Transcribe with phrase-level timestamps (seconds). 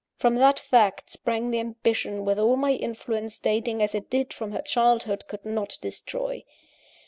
[0.17, 4.51] From that fact sprang the ambition which all my influence, dating as it did from
[4.51, 6.43] her childhood, could not destroy.